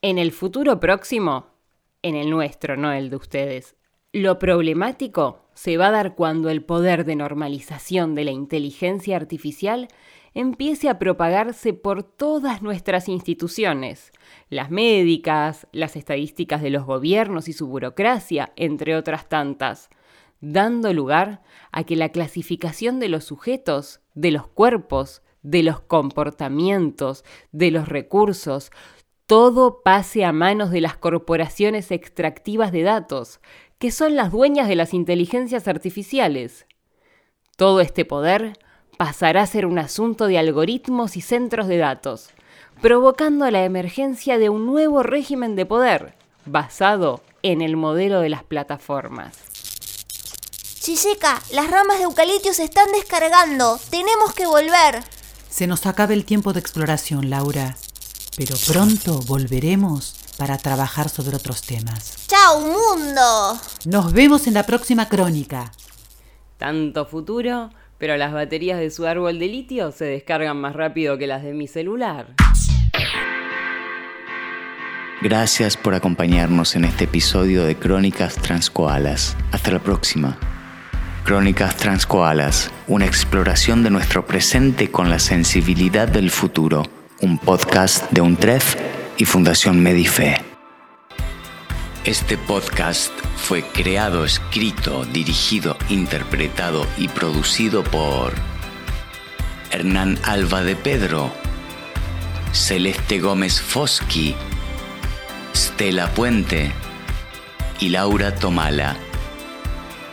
En 0.03 0.19
el 0.19 0.31
futuro 0.31 0.79
próximo, 0.79 1.56
en 2.03 2.15
el 2.15 2.31
nuestro, 2.31 2.77
no 2.77 2.93
el 2.93 3.11
de 3.11 3.17
ustedes. 3.17 3.77
Lo 4.13 4.39
problemático 4.39 5.47
se 5.55 5.77
va 5.77 5.89
a 5.89 5.91
dar 5.91 6.15
cuando 6.15 6.49
el 6.51 6.63
poder 6.63 7.05
de 7.05 7.17
normalización 7.17 8.15
de 8.15 8.25
la 8.25 8.31
inteligencia 8.31 9.17
artificial 9.17 9.89
empiece 10.35 10.91
a 10.91 10.99
propagarse 10.99 11.73
por 11.73 12.03
todas 12.03 12.61
nuestras 12.61 13.09
instituciones, 13.09 14.13
las 14.51 14.71
médicas, 14.71 15.67
las 15.73 15.97
estadísticas 15.97 16.61
de 16.61 16.71
los 16.71 16.85
gobiernos 16.85 17.49
y 17.49 17.55
su 17.55 17.67
burocracia, 17.69 18.53
entre 18.57 18.97
otras 18.97 19.29
tantas, 19.31 19.89
dando 20.41 20.93
lugar 20.93 21.43
a 21.73 21.85
que 21.85 21.97
la 21.97 22.11
clasificación 22.11 23.01
de 23.01 23.09
los 23.09 23.25
sujetos, 23.25 24.01
de 24.15 24.31
los 24.31 24.47
cuerpos, 24.47 25.23
de 25.43 25.63
los 25.63 25.81
comportamientos, 25.81 27.25
de 27.53 27.71
los 27.71 27.89
recursos, 27.89 28.71
todo 29.27 29.83
pase 29.83 30.25
a 30.25 30.33
manos 30.33 30.71
de 30.71 30.81
las 30.81 30.97
corporaciones 30.97 31.91
extractivas 31.91 32.71
de 32.71 32.83
datos, 32.83 33.41
que 33.79 33.91
son 33.91 34.15
las 34.15 34.31
dueñas 34.31 34.69
de 34.69 34.77
las 34.77 34.95
inteligencias 34.95 35.67
artificiales. 35.67 36.67
Todo 37.57 37.81
este 37.81 38.05
poder 38.05 38.57
pasará 38.97 39.43
a 39.43 39.47
ser 39.47 39.67
un 39.67 39.79
asunto 39.79 40.29
de 40.29 40.39
algoritmos 40.39 41.17
y 41.17 41.21
centros 41.21 41.67
de 41.67 41.77
datos, 41.77 42.31
provocando 42.81 43.51
la 43.51 43.65
emergencia 43.65 44.39
de 44.39 44.49
un 44.49 44.65
nuevo 44.65 45.03
régimen 45.03 45.57
de 45.57 45.67
poder, 45.67 46.15
basado 46.45 47.21
en 47.43 47.63
el 47.63 47.77
modelo 47.77 48.21
de 48.21 48.29
las 48.29 48.45
plataformas. 48.45 49.39
Chicheca, 50.81 51.43
las 51.53 51.69
ramas 51.69 51.99
de 51.99 52.05
eucalipto 52.05 52.53
se 52.53 52.63
están 52.63 52.87
descargando. 52.93 53.81
Tenemos 53.91 54.33
que 54.35 54.47
volver. 54.47 55.03
Se 55.49 55.67
nos 55.67 55.85
acaba 55.87 56.15
el 56.15 56.25
tiempo 56.25 56.53
de 56.53 56.61
exploración, 56.61 57.29
Laura 57.29 57.77
pero 58.37 58.55
pronto 58.67 59.21
volveremos 59.23 60.15
para 60.37 60.59
trabajar 60.59 61.09
sobre 61.09 61.37
otros 61.37 61.63
temas. 61.63 62.27
¡Chao, 62.27 62.61
mundo! 62.61 63.59
Nos 63.87 64.13
vemos 64.13 64.47
en 64.47 64.55
la 64.55 64.67
próxima 64.67 65.09
crónica. 65.09 65.73
Tanto 66.59 67.07
futuro, 67.07 67.71
pero 67.99 68.17
las 68.17 68.33
baterías 68.33 68.79
de 68.79 68.91
su 68.91 69.07
árbol 69.07 69.39
de 69.39 69.47
litio 69.47 69.91
se 69.91 70.05
descargan 70.05 70.59
más 70.59 70.77
rápido 70.77 71.17
que 71.17 71.27
las 71.27 71.43
de 71.43 71.55
mi 71.55 71.67
celular. 71.67 72.35
Gracias 75.23 75.79
por 75.79 75.95
acompañarnos 75.95 76.77
en 76.77 76.85
este 76.85 77.05
episodio 77.05 77.65
de 77.65 77.77
Crónicas 77.77 78.35
Transcoalas. 78.35 79.35
Hasta 79.51 79.71
la 79.71 79.79
próxima. 79.79 80.39
Crónicas 81.25 81.77
Transcoalas, 81.77 82.71
una 82.87 83.07
exploración 83.07 83.83
de 83.83 83.91
nuestro 83.91 84.27
presente 84.27 84.91
con 84.91 85.09
la 85.09 85.19
sensibilidad 85.19 86.07
del 86.07 86.31
futuro 86.31 86.85
un 87.21 87.39
podcast 87.39 88.11
de 88.11 88.21
UNTREF 88.21 88.77
y 89.17 89.25
Fundación 89.25 89.83
Medife. 89.83 90.37
Este 92.05 92.37
podcast 92.37 93.13
fue 93.37 93.63
creado, 93.63 94.25
escrito, 94.25 95.05
dirigido, 95.07 95.77
interpretado 95.89 96.87
y 96.99 97.09
producido 97.09 97.83
por 97.85 98.35
Hernán 99.71 100.19
Alba 100.25 100.63
de 100.63 100.77
Pedro, 100.77 101.33
Celeste 102.53 103.19
Gómez 103.19 103.61
Foschi, 103.61 104.37
Stella 105.55 106.13
Puente 106.13 106.73
y 107.81 107.89
Laura 107.89 108.35
Tomala. 108.35 108.97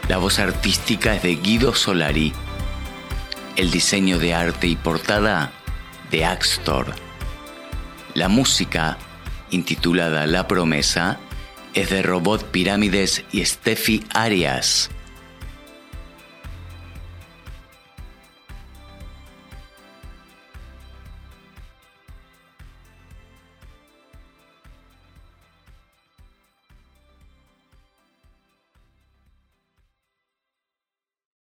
La 0.08 0.18
voz 0.18 0.40
artística 0.40 1.16
es 1.16 1.24
de 1.24 1.36
Guido 1.36 1.76
Solari. 1.76 2.34
El 3.56 3.72
diseño 3.72 4.20
de 4.20 4.34
arte 4.34 4.68
y 4.68 4.76
portada 4.76 5.52
de 6.14 6.26
Axtor. 6.26 6.94
La 8.14 8.30
música, 8.30 9.00
intitulada 9.50 10.28
La 10.28 10.48
Promesa, 10.48 11.18
es 11.74 11.90
de 11.90 12.04
Robot 12.04 12.52
Pirámides 12.52 13.26
y 13.32 13.44
Steffi 13.44 14.04
Arias. 14.14 14.92